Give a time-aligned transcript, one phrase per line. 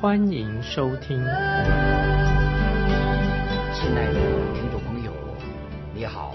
[0.00, 1.18] 欢迎收听。
[1.18, 1.26] 亲
[3.94, 5.12] 爱的听众朋友，
[5.94, 6.34] 你好，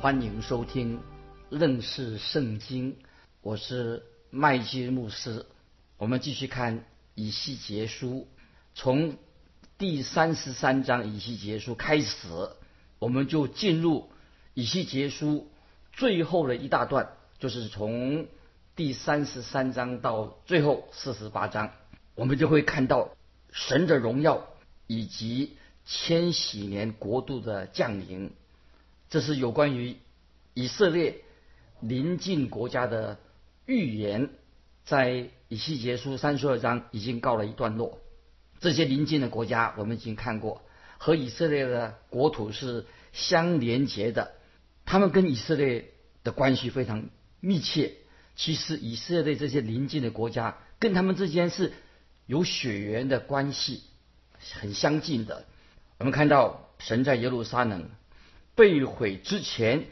[0.00, 1.00] 欢迎收听
[1.50, 2.96] 认识圣经，
[3.40, 5.44] 我是麦基牧师。
[5.96, 6.84] 我们继续看
[7.16, 8.28] 以西结书，
[8.72, 9.16] 从
[9.78, 12.28] 第三十三章以西结书开始，
[13.00, 14.12] 我们就进入。
[14.54, 15.50] 以西结书
[15.92, 17.08] 最后的一大段，
[17.40, 18.28] 就是从
[18.76, 21.72] 第三十三章到最后四十八章，
[22.14, 23.16] 我们就会看到
[23.52, 24.48] 神的荣耀
[24.86, 28.32] 以及千禧年国度的降临。
[29.08, 29.96] 这是有关于
[30.54, 31.22] 以色列
[31.80, 33.18] 临近国家的
[33.66, 34.30] 预言，
[34.84, 37.98] 在以西结书三十二章已经告了一段落。
[38.60, 40.62] 这些临近的国家，我们已经看过，
[40.98, 44.32] 和以色列的国土是相连结的。
[44.84, 45.90] 他们跟以色列
[46.22, 47.08] 的关系非常
[47.40, 47.94] 密切。
[48.34, 51.72] 其实以色列这些邻近的国家跟他们之间是
[52.32, 53.82] 有血缘的关系，
[54.58, 55.44] 很相近的。
[55.98, 57.90] 我们看到神在耶路撒冷
[58.54, 59.84] 被毁之前，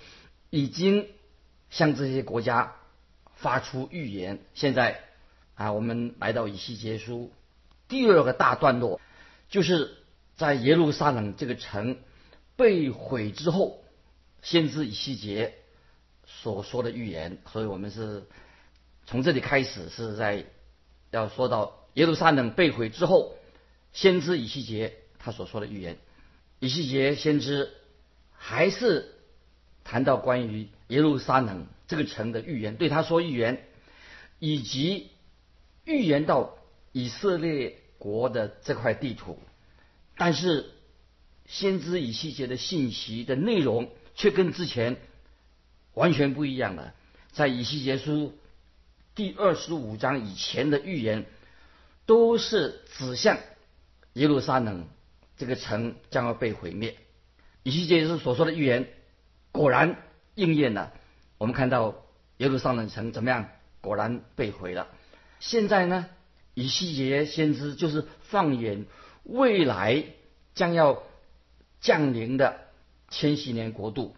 [0.48, 1.06] 已经
[1.68, 2.76] 向这些国家
[3.34, 4.38] 发出预言。
[4.54, 5.04] 现在
[5.54, 7.30] 啊，我们来到以西结书
[7.88, 8.98] 第二个大段落，
[9.50, 9.98] 就是
[10.34, 11.98] 在耶路撒冷这个城
[12.56, 13.84] 被毁之后。
[14.40, 15.52] 先知以西结
[16.24, 18.26] 所说的预言，所以我们是
[19.04, 20.46] 从这里开始，是在
[21.10, 23.34] 要说到耶路撒冷被毁之后，
[23.92, 25.98] 先知以西结他所说的预言。
[26.58, 27.72] 以西结先知
[28.32, 29.14] 还是
[29.84, 33.62] 谈到关于耶路撒冷这个城的预言，对他说预言，
[34.38, 35.10] 以及
[35.84, 36.56] 预言到
[36.92, 39.38] 以色列国的这块地图。
[40.16, 40.70] 但是
[41.46, 43.90] 先知以西结的信息的内容。
[44.16, 44.98] 却跟之前
[45.94, 46.92] 完全不一样了。
[47.32, 48.36] 在以西结书
[49.14, 51.24] 第二十五章以前的预言，
[52.10, 53.38] 都是指向
[54.14, 54.88] 耶路撒冷
[55.36, 56.96] 这个城将要被毁灭。
[57.62, 58.88] 以西结是所说的预言
[59.52, 59.96] 果然
[60.34, 60.92] 应验了。
[61.38, 62.02] 我们看到
[62.38, 63.48] 耶路撒冷城怎么样？
[63.80, 64.88] 果然被毁了。
[65.38, 66.08] 现在呢，
[66.54, 68.86] 以西结先知就是放眼
[69.22, 70.04] 未来
[70.56, 71.04] 将要
[71.80, 72.58] 降临的。
[73.08, 74.16] 千禧年国度，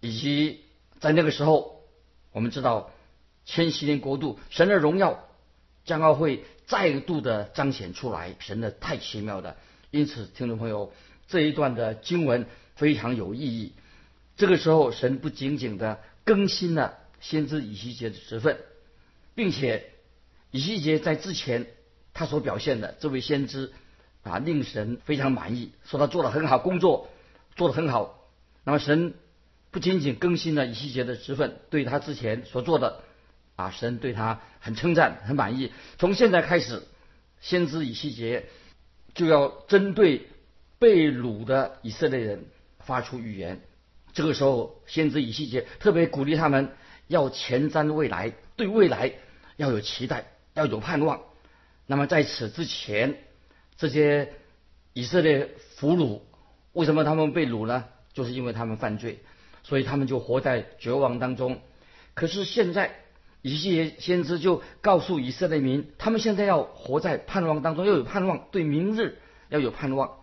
[0.00, 0.62] 以及
[0.98, 1.80] 在那个时候，
[2.32, 2.90] 我们知道
[3.46, 5.26] 千禧年国度神的荣耀
[5.90, 9.56] 将要会再度的彰显出来，神的太奇妙的。
[9.90, 10.92] 因此，听众朋友，
[11.26, 12.46] 这一段的经文
[12.76, 13.72] 非常有意义。
[14.36, 18.58] 这个时候，神不仅仅的更新了先知以西结的职分，
[19.34, 19.90] 并且
[20.52, 21.66] 以西结在之前
[22.14, 23.72] 他所表现的这位先知
[24.22, 27.08] 啊，令神非常满意，说他做的很好，工作
[27.56, 28.30] 做得很好。
[28.62, 29.14] 那么神
[29.72, 33.02] 不仅仅更新了以西结的职分，对他之前所做的
[33.60, 35.72] 啊，神对他很称赞、很满意。
[35.98, 36.82] 从现在开始，
[37.40, 38.46] 先知以西结
[39.14, 40.28] 就要针对
[40.78, 42.46] 被掳的以色列人
[42.78, 43.60] 发出预言。
[44.12, 46.72] 这个时候，先知以西结特别鼓励他们
[47.06, 49.12] 要前瞻未来，对未来
[49.56, 51.20] 要有期待，要有盼望。
[51.86, 53.18] 那么在此之前，
[53.76, 54.32] 这些
[54.94, 56.22] 以色列俘虏
[56.72, 57.84] 为什么他们被掳呢？
[58.12, 59.20] 就是因为他们犯罪，
[59.62, 61.60] 所以他们就活在绝望当中。
[62.14, 62.96] 可是现在，
[63.42, 69.18] 以些先知就告诉以色列民，他们现在要活在盼望当中，要有盼望，对明日
[69.48, 70.18] 要有盼望。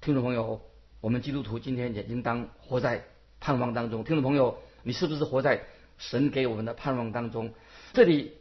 [0.00, 0.60] 听众朋友，
[1.00, 3.04] 我们基督徒今天也应当活在
[3.40, 4.04] 盼望当中。
[4.04, 5.62] 听众朋友，你是不是活在
[5.98, 7.52] 神给我们的盼望当中？
[7.92, 8.32] 这里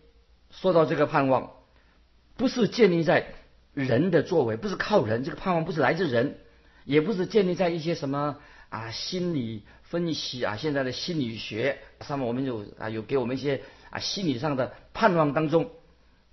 [0.51, 1.51] 说到这个盼望，
[2.37, 3.27] 不是建立在
[3.73, 6.37] 人的作为，不是靠人，这个盼望不是来自人，
[6.85, 8.37] 也不是建立在一些什么。
[8.69, 13.61] 啊，心理分析啊，现在的心理学上面我们有啊，有给我们一些
[13.93, 15.69] 啊心理上的盼望当中。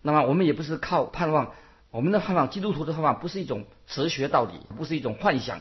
[0.00, 1.52] 那么我们也不是靠盼望，
[1.90, 5.60] 我们的盼望，基督徒的盼望不是一种哲学道理，不是一种幻想。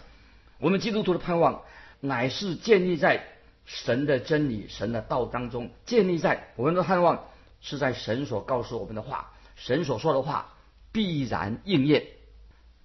[0.60, 1.62] 我们基督徒的盼望
[2.00, 3.28] 乃是建立在
[3.66, 7.25] 神的真理、神的道当中，建立在我们的盼望
[7.60, 10.54] 是在神所告诉我们的话，神所说的话
[10.94, 12.06] 必然应验。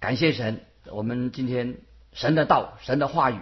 [0.01, 0.59] 感谢神，
[0.91, 1.77] 我们今天
[2.11, 3.39] 神的道、神的话语。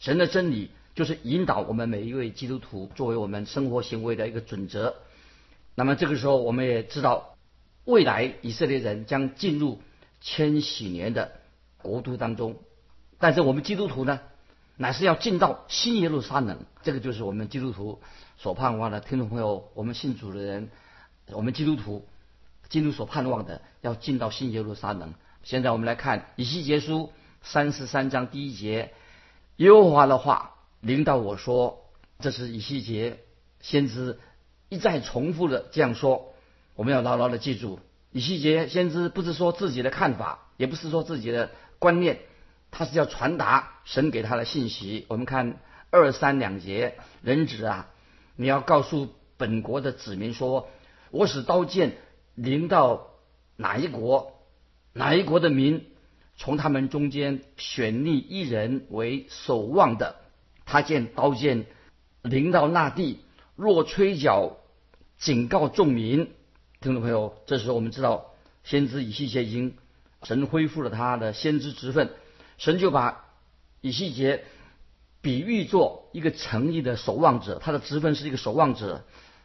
[0.00, 4.96] 神的真理就是引导我们每一位基督徒作为我们生活行为的一个准则。
[5.74, 7.36] 那么这个时候，我们也知道，
[7.84, 9.80] 未来以色列人将进入
[10.20, 11.32] 千禧年的
[11.78, 12.56] 国度当中。
[13.18, 14.20] 但是我们基督徒呢，
[14.76, 18.00] 乃是要进到新耶路撒冷，这个就是我们基督徒
[18.36, 19.00] 所盼望的。
[19.00, 20.70] 听众朋友，我们信主的人，
[21.30, 22.06] 我们基督徒，
[22.68, 25.14] 进入所盼望的，要进到新耶路撒冷。
[25.42, 28.92] 现在我们来看以西结书三十三章第一节，
[29.56, 31.84] 耶和华的话领导我说，
[32.18, 33.20] 这是以西结
[33.60, 34.20] 先知
[34.72, 36.32] 一再重复的这样说，
[36.76, 37.78] 我们要牢牢的记住，
[38.10, 42.20] 以西结先知不是说自己的看法，也不是说自己的观念。
[42.70, 45.04] 他是要传达神给他的信息。
[45.08, 45.58] 我们看
[45.90, 47.90] 二三两节，人子啊，
[48.34, 50.70] 你要告诉本国的子民说：
[51.10, 51.98] 我使刀剑
[52.34, 53.10] 临到
[53.56, 54.40] 哪一国，
[54.94, 55.84] 哪一国的民，
[56.38, 60.16] 从他们中间选立一人为守望的。
[60.64, 61.66] 他见刀剑
[62.22, 63.20] 临到那地，
[63.54, 64.56] 若吹角
[65.22, 66.32] 警告众民。
[66.80, 68.32] 听众朋友，这时候我们知道，
[68.64, 69.76] 先知以西结已经
[70.24, 72.10] 神恢复了他的先知职分。
[72.58, 73.24] 神就把
[73.80, 74.42] 以西结
[75.20, 79.04] 比喻作一个诚意的守望者，他的职分是一个守望者，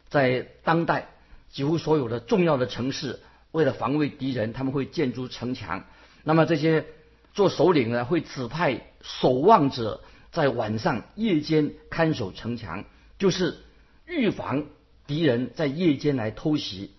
[0.09, 1.09] 在当代
[1.51, 3.19] 几乎所有的重要的城市，
[3.51, 5.85] 为了防卫敌人，他们会建筑城墙。
[6.23, 6.87] 那么这些
[7.35, 12.83] 做首领呢，会指派守望者在晚上夜间看守城墙，
[13.19, 13.59] 就是
[14.07, 14.65] 预防
[15.07, 16.91] 敌人在夜间来偷袭。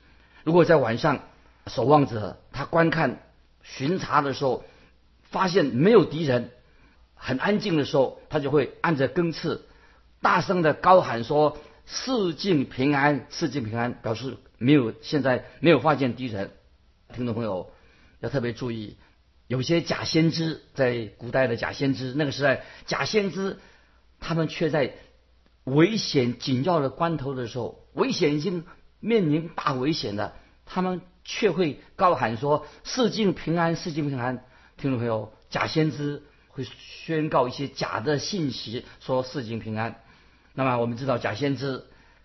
[0.44, 1.20] 如果在晚上，
[1.66, 3.20] 守望者他观看
[3.62, 4.64] 巡查的时候，
[5.30, 6.50] 发现没有敌人，
[7.14, 9.66] 很安静的时候，他就会按着更次，
[10.22, 16.50] 大声的高喊说：“四境平安，四境平安。”表示没有现在没有发现敌人。
[17.14, 17.70] 听众朋友
[18.20, 18.96] 要特别注意，
[19.46, 23.58] 有些假先知在古代的假先知，那个时代假先知，
[24.20, 24.94] 他们却在
[25.74, 28.64] 危险紧要的关头的时候，危险已经
[29.00, 30.34] 面临大危险了，
[30.66, 34.44] 他们却会高喊说：“四境平安，四境平安。”
[34.76, 40.00] 听众朋友，假先知会宣告一些假的信息，说世境平安。
[40.54, 41.84] 那么我们知道，假先知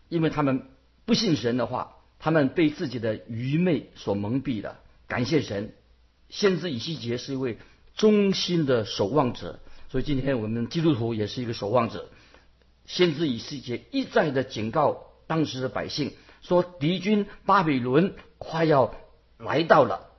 [0.09, 0.67] 因为他们
[1.05, 4.79] 不信神的话，他们被自己的愚昧所蒙蔽了。
[5.07, 5.73] 感谢神，
[6.29, 7.57] 先知以西结是一位
[7.95, 12.09] 忠心的守望者，所以今天我们基督徒也是一个守望者。
[12.85, 18.93] 先知以西结一再的警告当时的百姓，说敌军巴比伦快要
[19.37, 20.09] 来到了。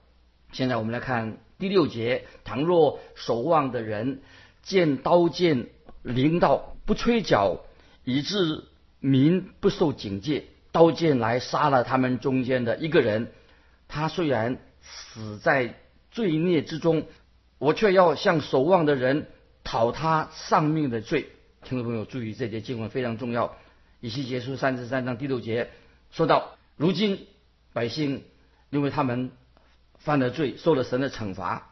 [0.53, 1.39] 现在我们来看。
[1.57, 4.23] 第六节，倘若守望的人
[4.65, 5.69] 见刀剑
[6.03, 7.61] 临到，不吹角，
[8.03, 8.65] 以致
[8.99, 13.33] 民不受警戒，刀剑来杀了他们中间的一个人，
[13.87, 15.77] 他虽然死在
[16.11, 17.07] 罪孽之中，
[17.59, 19.29] 我却要向守望的人
[19.63, 21.31] 讨他丧命的罪。
[21.65, 23.57] 听众朋友注意，这节经文非常重要。
[24.01, 25.71] 以西结书三十三章第六节
[26.11, 27.27] 说到，如今
[27.73, 28.25] 百姓
[28.71, 29.31] 因为他们。
[29.97, 31.71] 犯了罪，受了神的惩罚。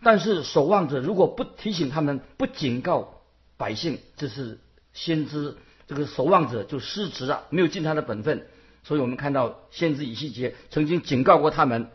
[0.00, 3.22] 但是守望者如果不提醒他们，不警告
[3.56, 4.60] 百姓，这是
[4.92, 5.56] 先知
[5.88, 8.46] 这个守望者就失职了，没有尽他的本分。
[8.84, 11.88] 所以我们看到先知以西结曾经警告过他们，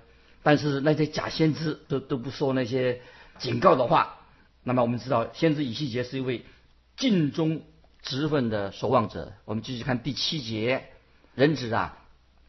[0.43, 2.99] 但是那些假先知都都不说那些
[3.37, 4.17] 警告的话。
[4.63, 6.43] 那么我们知道，先知以西结是一位
[6.99, 7.61] 尽忠
[8.01, 9.33] 职分的守望者。
[9.45, 10.83] 我们继续看第七节，
[11.33, 11.97] 人子啊，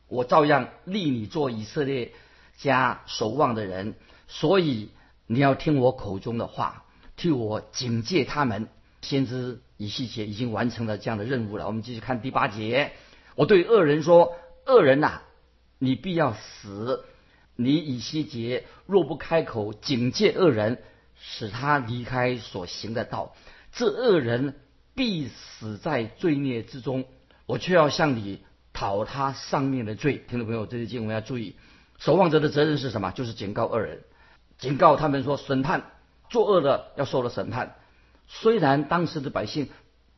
[0.08, 2.12] 我照样立你做以色列。
[2.58, 3.94] 加守望的人，
[4.28, 4.90] 所以
[5.26, 6.84] 你要听我口中的话，
[7.16, 8.68] 替我警戒他们。
[9.00, 11.66] 先知以西结已经完成了这样的任务了。
[11.66, 12.92] 我们继续看第八节，
[13.34, 14.36] 我对恶人说
[14.66, 15.22] ：“恶人呐，
[15.78, 17.06] 你必要死。
[17.56, 20.82] 你以西结若不开口警戒恶人，
[21.18, 23.34] 使他离开所行的道，
[23.72, 24.54] 这恶人
[24.94, 27.04] 必死在罪孽之中。
[27.46, 31.56] 我却要向你讨他上面的罪。”听众朋友，这些经文要注意。
[31.98, 33.10] 守望者的责任是什么？
[33.10, 34.02] 就是警告恶人，
[34.56, 35.90] 警告他们说审判
[36.28, 37.76] 作恶的要受了审判。
[38.28, 39.68] 虽然当时的百姓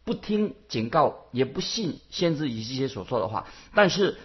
[0.04, 4.18] 不听警告，也不信先知以西结所说的话，但是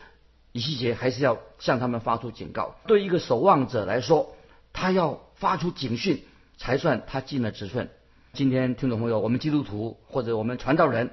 [0.51, 2.75] 以西结还是要向他们发出警告。
[2.85, 4.35] 对一个守望者来说，
[4.73, 6.25] 他要发出警讯，
[6.57, 7.89] 才算他尽了职分。
[8.37, 11.09] 今天听众朋友，我们基督徒或者我们传道人，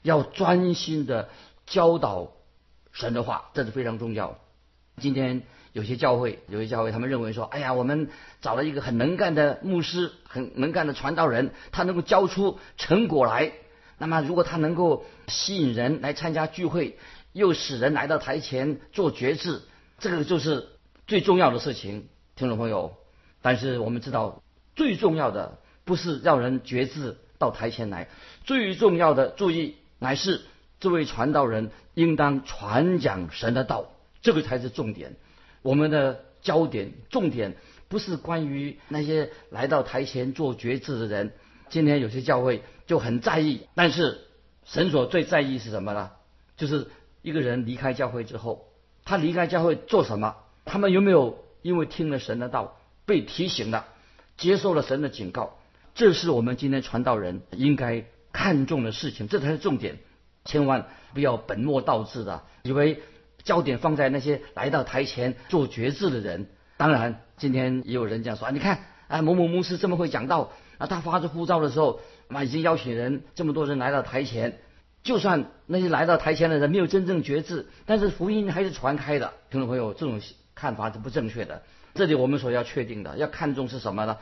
[0.00, 1.28] 要专心的
[1.66, 2.32] 教导
[2.92, 4.38] 神的话，这是非常重要。
[4.96, 5.42] 今天。
[5.74, 8.10] 有些教会，有些教会，他们认为说：“哎呀，我们
[8.42, 13.52] 找了一个很能干的牧师，很能干的传道人，他能够教出成果来。
[13.96, 16.98] 那么，如果他能够吸引人来参加聚会，
[17.32, 19.62] 又使人来到台前做决志，
[19.98, 20.68] 这个就是
[21.06, 22.92] 最重要的事情，听众朋友。
[23.40, 24.42] 但是我们知道，
[24.76, 28.08] 最重要的不是让人决志到台前来，
[28.44, 30.42] 最重要的注意乃是
[30.80, 33.86] 这位传道人应当传讲神的道，
[34.22, 35.16] 这个才是重点。”
[35.62, 37.54] 我们的焦点重点
[37.88, 41.32] 不是关于那些来到台前做决志的人。
[41.68, 44.20] 今天有些教会就很在意，但是
[44.64, 46.10] 神所最在意是什么呢？
[46.56, 46.88] 就是
[47.22, 48.66] 一个人离开教会之后，
[49.04, 50.34] 他离开教会做什么？
[50.64, 53.86] 他们有没有因为听了神的道被提醒了，
[54.36, 55.56] 接受了神的警告？
[55.94, 59.98] 这是我们今天传道人应该看重的事情，这才是重点。
[60.44, 63.00] 千万不要本末倒置的，以为
[63.44, 66.48] 焦点放在那些来到台前做决志的人。
[66.76, 70.50] 当然，今天也有人这样说：，你看，啊，某某牧师这么会讲道。
[70.78, 74.58] 啊，他发出呼召的时候，啊已经邀请人这么多人来到台前，
[75.04, 79.32] 就算那些来到台前的人没有真正觉知，但是福音还是传开的。
[79.50, 80.20] 听众朋友，这种
[80.56, 81.62] 看法是不正确的。
[81.94, 84.18] 这里我们所要确定的，要看重是什么呢？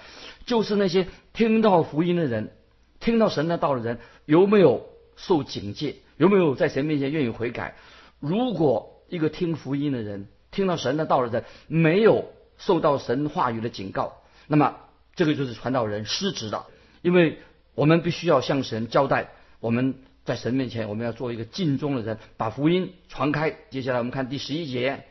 [0.46, 2.52] 就是那些听到福音的人，
[3.00, 7.76] 听到神的道的人，有没有受警戒，有没有在神面前愿意悔改？
[8.18, 14.76] 如果一个听福音的人，听到神的道的人，没有受到神话语的警告，那么。
[15.16, 16.64] 这个就是传道人失职的，
[17.02, 17.40] 因为
[17.74, 23.54] 我们必须要向神交代，我们在神面前，我们要做一个尽忠的人，把福音传开。
[23.68, 25.04] 接下来我们看第十一节，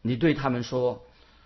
[0.00, 1.04] 你对他们说：“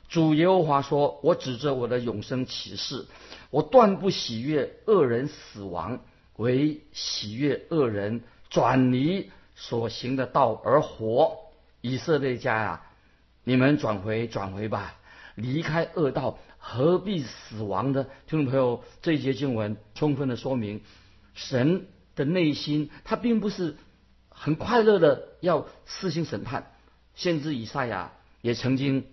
[0.08, 3.06] 主耶和华说，我指着我的永生启示，
[3.50, 6.00] 我断不喜悦恶人死亡，
[6.36, 11.36] 唯喜悦恶人转离所行的道而活。
[11.80, 12.82] 以色列家呀，
[13.44, 14.94] 你们转回转回吧，
[15.34, 20.80] 离开恶道。”何必死亡呢听众朋友，这一节经文充分的说明，
[21.32, 21.86] 神
[22.16, 23.76] 的内心他并不是
[24.28, 26.72] 很快乐的要施行审判。
[27.14, 29.06] 先知以赛亚也曾经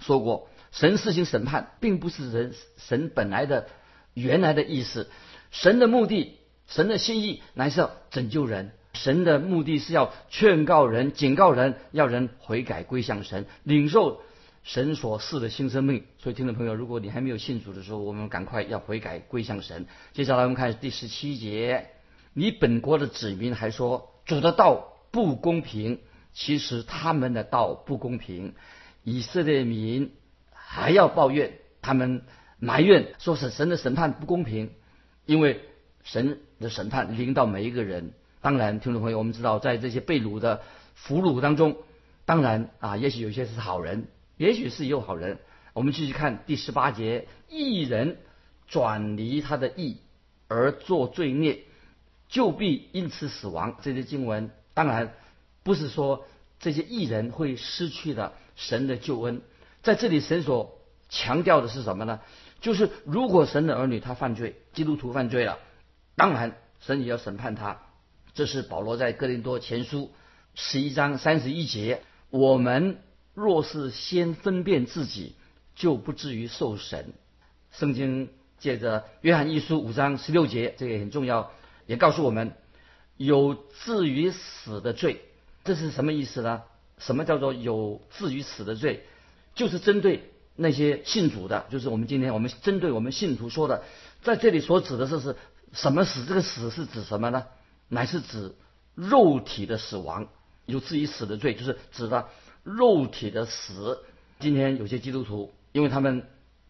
[0.00, 3.68] 说过，神施行审判并不是人神本来的
[4.14, 5.08] 原来的意思。
[5.50, 14.20] 神的目的，神的心意乃是要拯救人，神的目的是要劝告人、警告人，要人悔改归向神，领受。
[14.62, 19.86] 神所赐的新生命，所以听众朋友，如果你还没有信主的时候，我们赶快要悔改归向神。
[20.12, 21.88] 接下来我们看第十七节，
[22.34, 26.00] 你本国的子民还说主的道不公平，
[26.34, 28.54] 其实他们的道不公平。
[29.02, 30.12] 以色列民
[30.52, 32.22] 还要抱怨，他们
[32.58, 34.70] 埋怨说是神的审判不公平，
[35.26, 35.60] 因为
[36.02, 38.12] 神的审判临到每一个人。
[38.40, 40.62] 当然，听众朋友，我们知道在这些被掳的
[40.94, 41.76] 俘虏当中，
[42.24, 44.08] 当然啊，也许有些是好人。
[44.36, 45.38] 也许是有好人，
[45.74, 48.16] 我们继续看第十八节：一人
[48.66, 49.98] 转离他的义
[50.48, 51.58] 而作罪孽，
[52.28, 53.76] 就必因此死亡。
[53.82, 55.12] 这些经文当然
[55.62, 56.24] 不是说
[56.58, 59.40] 这些艺人会失去的神的救恩，
[59.82, 62.20] 在这里神所强调的是什么呢？
[62.60, 65.58] 就是如果神的儿女他犯罪，基督徒犯罪了，
[66.14, 67.78] 当然神也要审判他。
[68.34, 70.12] 这是保罗在哥林多前书
[70.54, 72.98] 十一章三十一节，我们。
[73.32, 75.34] 若是先分辨自己，
[75.76, 77.14] 就不至于受审。
[77.70, 81.52] 圣经借着约翰一书五章十六节，这个很重要，
[81.86, 82.52] 也告诉我们
[83.16, 85.22] 有至于死的罪。
[85.64, 86.64] 这是什么意思呢？
[87.00, 89.04] 什么叫做有至于死的罪？
[89.56, 93.82] 就是针对那些信主的，就是我们今天我们针对我们信徒说的，
[94.22, 95.34] 在这里所指的是是
[95.72, 96.24] 什么死？
[96.24, 97.46] 这个死是指什么呢？
[97.88, 98.54] 乃是指
[98.94, 100.28] 肉体的死亡，
[100.66, 102.28] 有至于死的罪，就是指的。
[102.62, 104.00] 肉体的死，
[104.38, 106.26] 今天有些基督徒，因为他们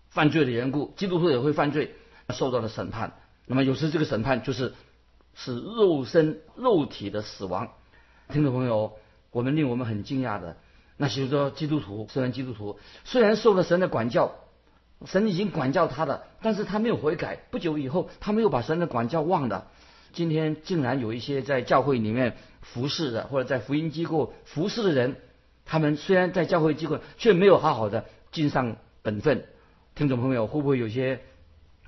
[0.09, 1.97] 犯罪的缘故，基督徒也会犯罪，
[2.29, 3.19] 受到了审判。
[3.47, 4.73] 那么有时这个审判就是
[5.35, 7.73] 是肉身肉体的死亡。
[8.33, 8.93] 听众朋友，
[9.31, 10.57] 我们令我们很惊讶的，
[10.97, 14.35] 那许多基督徒，虽然基督徒虽然受了神的管教，
[15.07, 17.37] 神已经管教他的，但是他没有悔改。
[17.51, 19.69] 不久以后，他没有把神的管教忘了。
[20.13, 25.17] 今天竟然有一些在教会里面服侍的，或者在福音机构服侍的人。
[25.65, 29.47] 他们虽然在教会机构，却没有好好的尽上本分。
[29.95, 31.21] 听众朋友，会不会有些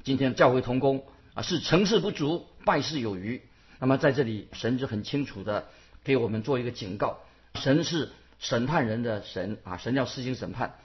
[0.05, 3.43] 今天教会同工啊是成事不足，败事有余？
[3.81, 5.67] 那么在这里，神就很清楚的
[6.05, 7.19] 给我们做一个警告：
[7.54, 10.78] 神是审判人的神啊，神要施行审判。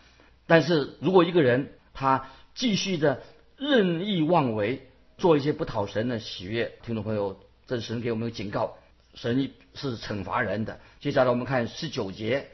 [0.46, 3.22] 但是如果一个人他继续的
[3.58, 8.78] 任意妄为，做一些不讨神的喜悦，听众朋友，这神给我们的警告，
[9.14, 10.80] 神是惩罚人的。
[11.00, 12.50] 接下来我们看十九节。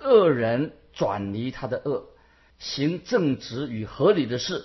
[0.00, 2.06] 恶人转离他的恶，
[2.60, 4.64] 行正直与合理的事，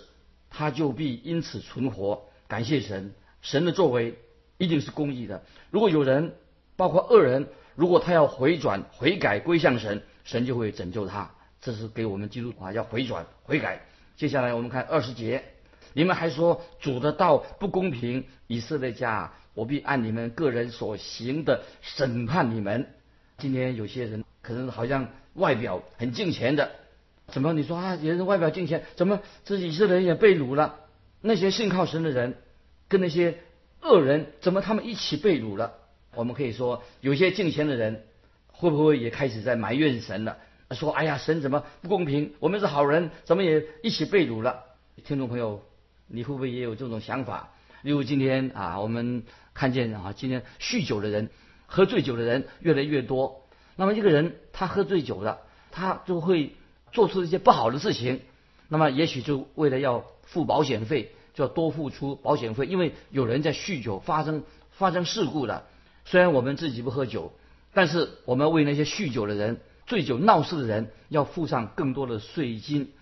[0.52, 2.26] 他就必因此存活。
[2.48, 4.20] 感谢神，神的作为
[4.60, 5.44] 一定是公义的。
[5.72, 6.36] 如果有人，
[6.76, 11.32] 包括恶人，如果他要回转、悔改、归向神，神就会拯救他。
[11.62, 13.82] 这是给我们基督徒要回转、悔改。
[14.16, 15.44] 接下来我们看二十节，
[15.94, 22.88] 你们还说主的道不公平，以色列家，我必按你们个人所行的审判你们。
[23.38, 25.10] 今天有些人可能好像。
[25.36, 26.70] 外表很敬虔的，
[27.26, 27.98] 怎么你说啊？
[28.00, 30.76] 别人外表敬虔，怎么这以色列人也被掳了？
[31.22, 32.38] 那些信靠神的人，
[32.88, 33.40] 跟那些
[33.82, 35.74] 恶人，怎么他们一起被掳了？
[36.16, 38.04] 我们可以说，有些敬虔的人，
[38.48, 40.38] 会不会也开始在埋怨神了？
[40.72, 42.34] 说：“哎呀，神怎么不公平？
[42.40, 44.64] 我们是好人，怎么也一起被辱了？”
[45.06, 45.62] 听众朋友，
[46.08, 47.52] 你会不会也有这种想法？
[47.84, 51.30] 例如今天啊，我们看见啊，今天酗酒的人、
[51.68, 53.44] 喝醉酒的人越来越多。
[53.76, 56.56] 那么一个人他喝醉酒了，他就会
[56.92, 58.22] 做出一些不好的事情。
[58.68, 65.68] 那么也许就为了要付保险费，就要多付出保险费，因为有人在酗酒发生发生事故了。
[66.06, 67.34] 虽然我们自己不喝酒，
[67.74, 69.62] 但是我们为那些酗酒的人。
[69.86, 72.94] 醉酒闹事的人要付上更多的税金，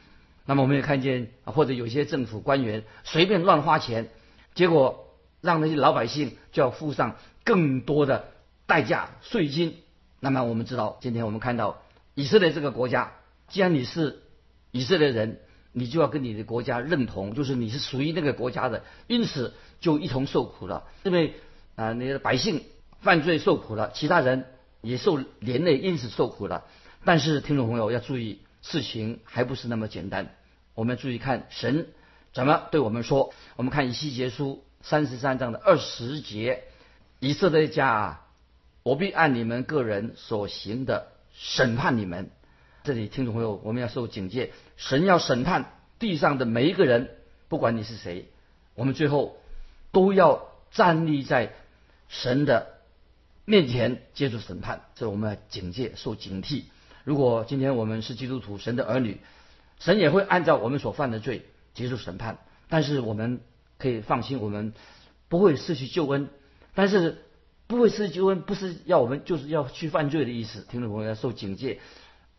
[0.48, 4.10] 那么我们也看见，或者有些政府官员随便乱花钱，
[4.56, 8.26] 结果让那些老百姓就要付上更多的
[8.66, 9.76] 代价税金。
[10.20, 11.84] 那么我们知道，今天我们看到
[12.16, 13.12] 以色列这个国家，
[13.48, 14.24] 既然你是
[14.72, 15.40] 以色列人，
[15.74, 20.88] 你就要跟你的国家认同，就是你是属于那个国家的，因此就一同受苦了。
[21.04, 21.36] 因为
[21.76, 22.64] 啊，你的百姓
[23.02, 24.46] 犯罪受苦了，其他人。
[24.84, 26.66] 也受连累，因此受苦了。
[27.06, 30.34] 但是听众朋友要注意，事情还不是那么简单。
[30.74, 31.90] 我们注意看神
[32.34, 33.32] 怎么对我们说。
[33.58, 36.64] 我们看以西结书三十三章的二十节：
[37.20, 38.28] 以色列家啊，
[38.82, 42.32] 我必按你们个人所行的审判你们。
[42.84, 47.12] 这里听众朋友，我们要受警戒，神要审判地上的每一个人，
[47.50, 48.32] 不管你是谁，
[48.74, 49.38] 我们最后
[49.92, 51.54] 都要站立在
[52.10, 52.81] 神的。
[53.52, 56.64] 面前接受审判，所以我们要警戒、受警惕。
[57.04, 59.18] 如果今天我们是基督徒、神的儿女，
[59.78, 61.44] 神也会按照我们所犯的罪
[61.74, 62.38] 接受审判。
[62.70, 63.42] 但是我们
[63.78, 64.74] 可以放心，我们
[65.28, 66.30] 不会失去救恩。
[66.76, 67.26] 但是
[67.68, 70.66] 不会失去救恩，不是要我们就是要去犯罪的意思。
[70.70, 71.82] 听众朋友要受警戒。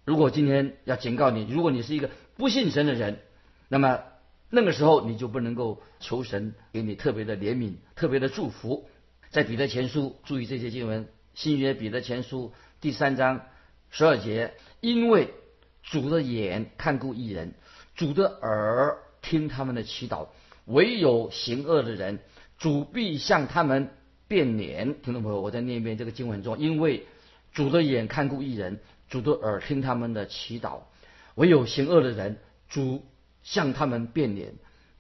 [0.07, 3.19] 如果今天要警告你，如果你是一个不信神的人，
[3.69, 4.01] 那么
[4.49, 8.89] 那个时候你就不能够求神给你特别的怜悯、特别的祝福。
[9.33, 11.09] 在彼得前书，注意这些经文。
[11.35, 13.47] 新约彼得前书第三章
[13.89, 15.31] 十二节，因为
[15.83, 17.55] 主的眼看顾一人，
[17.95, 20.27] 主的耳听他们的祈祷，
[20.67, 22.19] 唯有行恶的人，
[22.59, 23.89] 主必向他们
[24.29, 25.01] 变脸。
[25.01, 27.07] 听众朋友，我再念一遍这个经文中：因为
[27.55, 30.81] 主的眼看顾一人，主的耳听他们的祈祷，
[31.37, 32.37] 唯有行恶的人，
[32.69, 33.03] 主
[33.43, 34.53] 向他们变脸。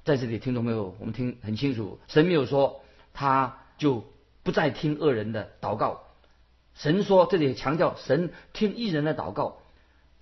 [0.04, 4.10] 在这里，听众朋友，我们听很清楚，神没有说他就。
[4.42, 6.02] 不再听恶人的祷告，
[6.74, 9.58] 神说这里强调神听异人的祷告，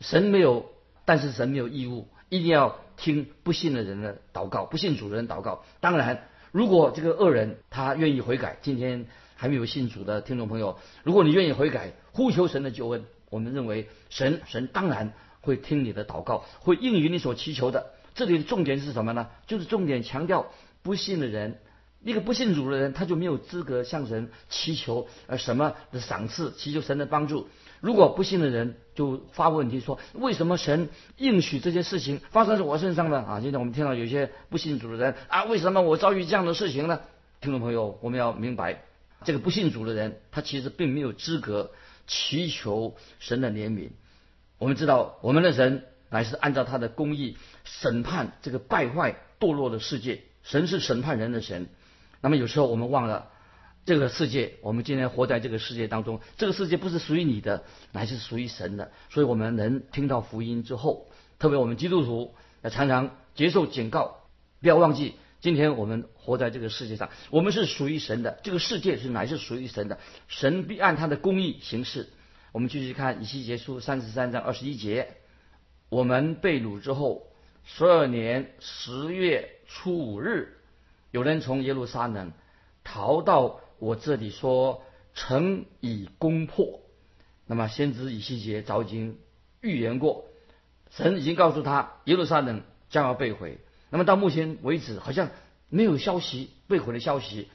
[0.00, 0.66] 神没有，
[1.04, 5.64] 但是神没有义务一定要听不信的人的祷告，不信主的人祷告。
[5.80, 9.06] 当然，如果这个恶人他愿意悔改，今天
[9.36, 17.92] 还没有信主的听众朋友，如果你愿意悔改，呼求神的救恩，我们认为神神当然会听你的祷告，会应允你所祈求的。
[18.14, 19.28] 这里的重点是什么呢？
[19.46, 20.50] 就是重点强调
[20.82, 21.58] 不信的人。
[22.02, 27.48] 一个不信主的人，他就没有资格向神祈求呃什么的赏赐，祈求神的帮助。
[27.80, 33.18] 如果不信的人就发问题说：为什么神应许这些事情发生在我身上呢？
[33.18, 37.00] 啊，现在我们听到有些不信主的人啊，为什么我遭遇这样的事情呢？
[37.40, 38.82] 听众朋友，我们要明白，
[39.24, 41.72] 这个不信主的人，他其实并没有资格
[42.06, 43.90] 祈求神的怜悯。
[44.58, 50.22] 我们知道，我们的神乃是按照他的公义审判这个败坏堕落的世界。
[50.42, 51.68] 神是审判人的神。
[52.20, 53.30] 那么有时候我们忘了，
[53.86, 58.92] 这个世界，我们今天活在这个世界当中，这个世界不是属于你的，乃是属于神的。
[59.08, 64.28] 所以我们能听到福音之后，特别我们基督徒要常常接受警告，
[64.60, 72.10] 不要忘记，今天我们活在这个世界上，我们是属于神的，这个世界是乃是属于神的，神必按他的公义行事。
[72.52, 75.14] 我们继续看以西结书三十三章二十一节，
[75.88, 77.28] 我们被掳之后，
[77.64, 80.59] 十二年十月初五日。
[81.10, 82.32] 有人从耶路撒冷
[82.84, 86.80] 逃到我这里，说城已攻破。
[87.46, 89.18] 那么先知以西结早已经
[89.60, 90.26] 预言过，
[90.90, 93.58] 神已经告诉他耶路撒冷将要被毁。
[93.90, 95.30] 那么到目前为止，好像
[95.68, 97.48] 没有消息被毁的消息。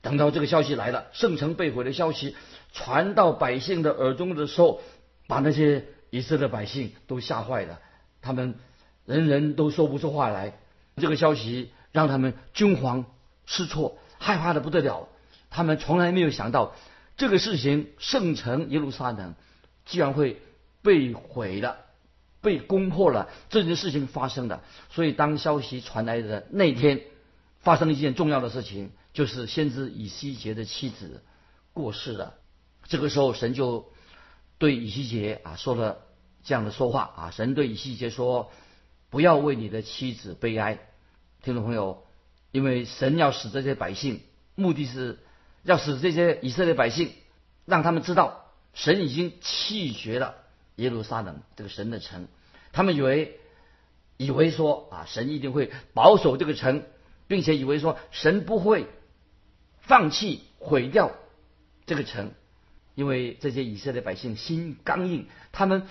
[0.00, 2.36] 等到这个消息来了，圣城被毁的消息
[2.72, 4.80] 传到百姓的耳中的时候，
[5.26, 7.80] 把那些以色列百姓都吓坏了，
[8.20, 8.54] 他们
[9.06, 10.56] 人人都说不出话来。
[10.96, 11.72] 这个消息。
[11.92, 13.04] 让他们惊惶
[13.46, 15.08] 失措，害怕的不得了。
[15.50, 16.74] 他们从来没有想到，
[17.18, 19.34] 这个事情圣城耶路撒冷
[19.84, 20.40] 居然会
[20.80, 21.76] 被毁了，
[22.40, 23.28] 被攻破了。
[23.50, 27.02] 这件事情发生的，所以当消息传来的那天，
[27.60, 31.22] 发生了一件重要的事情，就是先知以西结的妻子
[31.74, 32.34] 过世了。
[32.88, 33.92] 这个时候，神就
[34.56, 35.98] 对以西结啊说了
[36.42, 37.30] 这样的说话啊。
[37.30, 38.50] 神对以西结说
[39.10, 40.78] ：“不要为你的妻子悲哀。”
[41.42, 42.04] 听众朋友，
[42.52, 44.20] 因为神要使这些百姓，
[44.54, 45.18] 目的是
[45.64, 47.10] 要使这些以色列百姓，
[47.66, 50.36] 让他们知道神已经弃绝了
[50.76, 52.28] 耶路撒冷这个神的城。
[52.70, 53.40] 他们以为
[54.18, 56.84] 以为说啊，神一定会保守这个城，
[57.26, 58.86] 并且以为说神不会
[59.80, 61.10] 放弃毁掉
[61.86, 62.30] 这个城，
[62.94, 65.88] 因为这些以色列百姓心刚硬，他们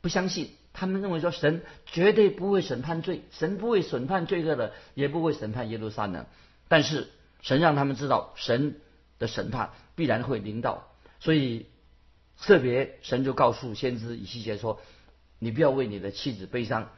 [0.00, 0.52] 不相信。
[0.72, 6.26] 他们认为说神绝对不会审判罪，神不会审判罪恶的，也不会审判耶路撒冷。
[6.68, 7.10] 但是
[7.42, 8.80] 神让他们知道神
[9.18, 10.88] 的审判必然会临到，
[11.20, 11.66] 所以
[12.40, 14.80] 特别神就告诉先知以西结说
[15.38, 16.90] ：“你不要为你的妻子悲伤，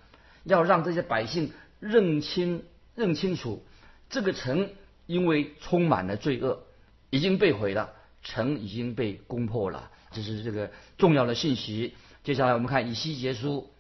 [0.45, 2.63] 要让这些百姓认清
[2.95, 3.65] 认清楚，
[4.09, 4.71] 这个城
[5.07, 6.63] 因为充满了罪恶，
[7.11, 11.95] 已经被毁了，城已经被攻破了。”这是这个重要的信息。
[12.25, 13.71] 接下来我们看以西结书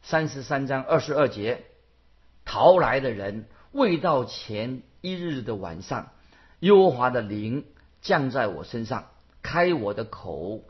[0.00, 1.64] 三十三章二十二节，
[2.46, 6.08] 逃来的人未到前一日的晚上，
[6.60, 7.66] 耶和华的灵
[8.00, 9.10] 降在我身上，
[9.42, 10.62] 开我的口，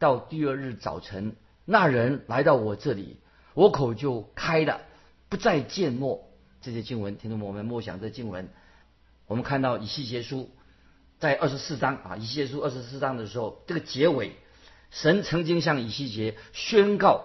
[0.00, 3.18] 到第二日早晨，那人来到我这里，
[3.54, 4.80] 我口就开了，
[5.28, 6.28] 不再缄默。
[6.62, 8.48] 这些经文，听众们，我们默想这经文，
[9.28, 10.50] 我们看到以西结书
[11.20, 14.32] 在二十四章啊，以西结书二十四章的时候，这个结尾。
[14.92, 17.24] 神曾经向以西结宣告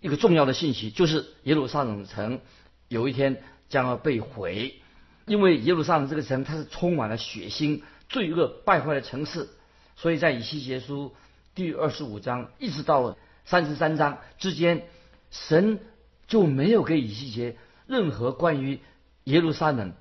[0.00, 2.40] 一个重要的信息，就是耶路撒冷城
[2.88, 4.74] 有一天将要被毁，
[5.24, 9.48] 因为耶路撒冷这个城它是充满了血腥、罪恶、败坏的城市，
[9.94, 11.14] 所以在以西结书
[11.54, 14.82] 第二十五章一直到三十三章之间，
[15.30, 15.78] 神
[16.26, 18.80] 就没有给以西结任何关于
[19.24, 19.92] 耶路撒冷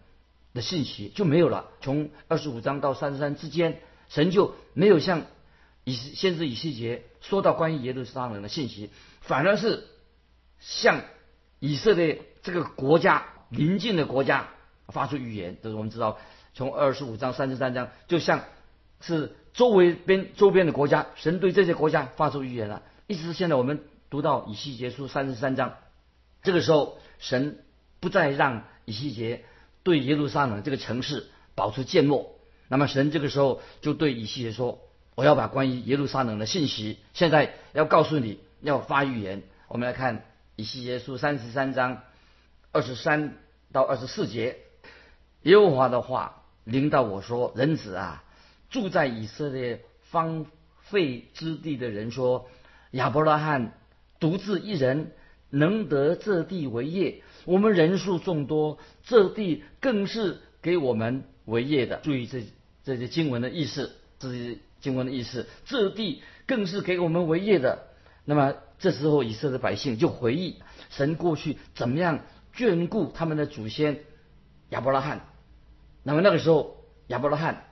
[0.56, 1.70] 的信息就没有了。
[1.82, 5.28] 从二十五章到三十三之间，神就没有向
[5.90, 9.88] 以先知以西结说到关于耶路撒冷的信息，反而是
[10.60, 11.02] 向
[11.60, 14.50] 以色列这个国家邻近的国家
[14.88, 15.58] 发出预言。
[15.64, 16.20] 就是我们知道，
[16.54, 18.44] 从二十五章、三十三章，就像
[19.02, 22.84] 是周围边周边的国家，神对这些国家发出预言了。
[23.08, 25.78] 一直现在我们读到以西结书三十三章，
[26.44, 27.64] 这个时候神
[28.00, 29.44] 不再让以西结
[29.82, 32.36] 对耶路撒冷这个城市保持缄默。
[32.68, 34.80] 那么神这个时候就对以西结说。
[35.20, 39.44] 我要把关于耶路撒冷的信息，现在要告诉你，要发预言。
[39.68, 40.24] 我们来看
[40.56, 42.04] 以西结书三十三章
[42.72, 43.36] 二十三
[43.74, 44.60] 到二十四节，
[45.42, 48.24] 耶和华的话领导我说：“人子啊，
[48.70, 50.46] 住在以色列荒
[50.84, 52.48] 废之地的人说，
[52.92, 53.74] 亚伯拉罕
[54.22, 55.12] 独自一人
[55.50, 61.98] 能得这地为业，我们人数众多，这地更是给我们为业的。
[61.98, 62.46] 注意这
[62.86, 64.60] 这些经文的意思，这些。
[64.82, 67.88] 经文的意思，这地更是给我们为业的。
[68.26, 72.20] 那么这时候，以色列百姓就回忆神过去怎么样
[72.56, 74.02] 眷顾他们的祖先
[74.70, 75.26] 亚伯拉罕。
[76.04, 77.66] 那么那个时候，亚伯拉罕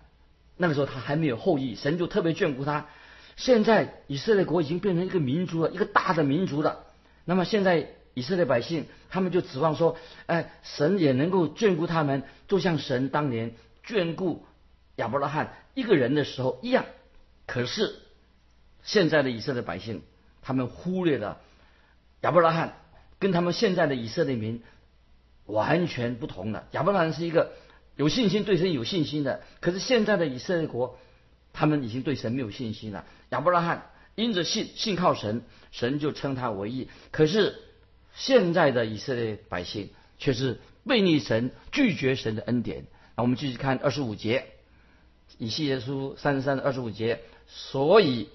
[0.57, 2.87] 那个时候他还没有后裔，神就特别眷顾他。
[3.35, 6.85] 现在以色列国已经变成一个民族了，一个大的民族了。
[7.23, 13.53] 那么现在以色列百姓他们就指望说，哎，神也能够眷顾他们，就像神当年
[13.85, 14.43] 眷顾
[14.95, 16.85] 亚伯拉罕一个人的时候一样。
[17.47, 17.95] 可是，
[18.83, 20.03] 现在的以色列百姓，
[20.43, 21.41] 他们忽略了
[22.21, 22.77] 亚伯拉罕
[23.19, 24.61] 跟他们现在的以色列民
[25.45, 26.67] 完全不同的。
[26.71, 27.53] 亚伯拉罕是一个
[27.95, 30.99] 有信心、对神有信心的，可是现在的以色列国，
[31.53, 33.05] 他们已经对神没有信心了。
[33.29, 36.89] 亚伯拉罕因着信信靠神，神就称他为义。
[37.11, 37.61] 可是
[38.13, 42.87] 现在的以色列百姓却是背逆神，拒绝神的恩典。
[43.15, 44.47] 那我们继续看二十五节，
[45.37, 47.21] 以西结书三十三二十五节。
[47.47, 48.29] 所以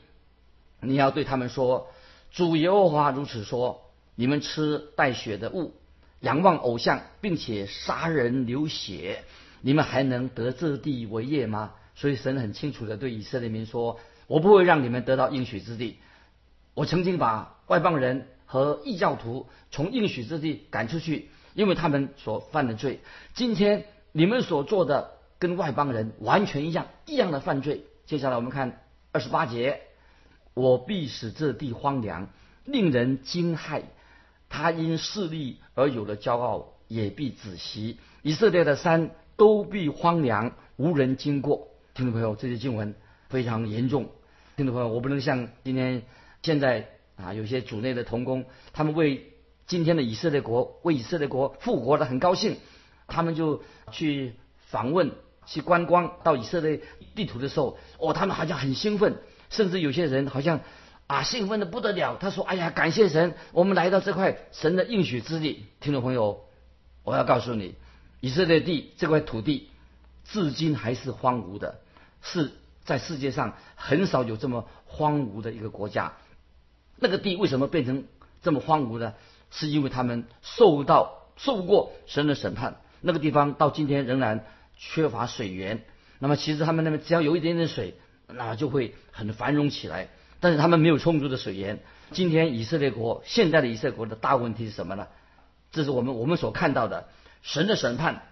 [0.80, 1.88] 你要对他们说
[2.32, 5.74] ：“主耶和华如此说：你们吃带血的物，
[6.20, 9.22] 仰望偶像，并且杀人流血，
[9.60, 15.98] 你们还能得这地为业吗？”所以神很清楚的对以色列民说：“我不会让你们得到应许之地。
[16.74, 23.00] 我曾经把外邦人和异教徒从应许之地赶出去，因为他们所犯的罪。
[23.34, 27.84] 今天你们所做的跟外邦人完全一样，一样的犯罪。
[28.06, 28.80] 接下来我们看。”
[29.12, 29.82] 二十八节，
[30.54, 32.30] 我必使这地荒凉，
[32.64, 33.82] 令人惊骇。
[34.48, 37.98] 他因势力而有了骄傲，也必止息。
[38.22, 41.68] 以色列的山都必荒凉，无人经过。
[41.92, 42.94] 听众朋友，这些经文
[43.28, 44.08] 非常严重。
[44.56, 46.04] 听众朋友，我不能像今天
[46.42, 49.30] 现在啊，有些主内的同工，他们为
[49.66, 52.56] 今天的以色列国为以色列国复活的很高兴，
[53.08, 54.32] 他们就去
[54.70, 55.12] 访问。
[55.46, 56.80] 去观光到以色列
[57.14, 59.16] 地图的时候，哦，他们好像很兴奋，
[59.50, 60.60] 甚至有些人好像
[61.06, 62.16] 啊，兴奋的不得了。
[62.16, 66.44] 他说：“哎呀，感谢神，我们来到这块神的应许之地。”听众朋友，
[67.04, 67.74] 我要告诉你，
[68.20, 69.68] 以色列地这块土地
[70.24, 71.80] 至今还是荒芜的，
[72.22, 72.52] 是
[72.84, 76.14] 在世界上很少有这么荒芜的一个国家。
[76.96, 78.04] 那个地为什么变成
[78.42, 79.14] 这么荒芜呢？
[79.50, 82.80] 是因为他们受到受过神的审判。
[83.02, 84.46] 那个地方到今天仍然
[84.90, 85.84] 缺乏水源。
[86.18, 87.94] 那么其实他们那边只要有一点点水，
[88.26, 90.08] 那就会很繁荣起来。
[90.40, 91.80] 但是他们没有充足的水源。
[92.10, 95.06] 今天以色列国现在的以色列国的大问题是什么呢？
[95.70, 97.08] 这是我们我们所看到的
[97.42, 98.22] 神的审判，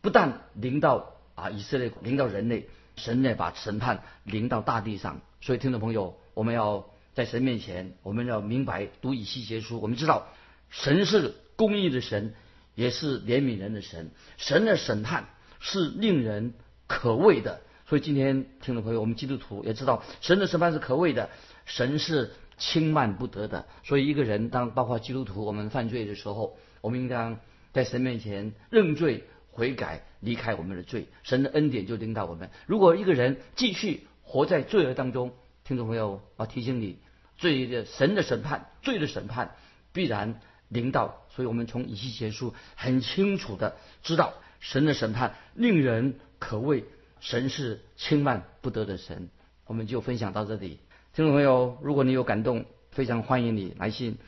[0.00, 5.20] 不但临到啊以色列，临到人类，神呢把审判临到大地上。
[5.40, 10.26] 所以听众朋友，我们要在神面前，我们要明白读以西结书，我们知道
[10.70, 12.34] 神是公义的神，
[12.74, 14.10] 也是怜悯人的神。
[14.36, 15.28] 神的审判
[15.66, 16.54] 是令人。
[16.88, 21.30] 可畏的，所以今天听众朋友，我们基督徒也知道，神的审判是可畏的，
[21.64, 23.66] 神是轻慢不得的。
[23.82, 27.40] 所以一个人当包括基督徒，我们犯罪的时候，我们应当
[27.72, 32.50] 在神面前认罪悔改，离开我们的罪，神的恩典就领导我们。
[32.66, 35.32] 如果一个人继续活在罪恶当中，
[35.64, 36.98] 听众朋友，我提醒你，
[37.36, 39.56] 罪的神的审判，罪的审判
[39.92, 41.26] 必然临到。
[41.30, 46.14] 所以我们从以西结书很清楚的知道，神的审判令人。
[46.38, 46.84] 可谓
[47.18, 49.30] 神是轻慢不得的神，
[49.66, 50.80] 我们就分享到这里。
[51.14, 54.18] 听众朋友，如果你有感动，非常欢迎你来信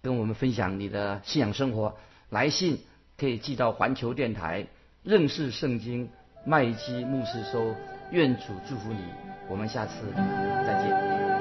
[0.00, 1.98] 跟我们分享你的信仰生活。
[2.30, 2.80] 来信
[3.18, 4.66] 可以寄到环球电台
[5.02, 6.08] 认识圣经
[6.46, 7.74] 麦基牧师收。
[8.10, 9.04] 愿主祝福你，
[9.50, 11.37] 我们下次再见。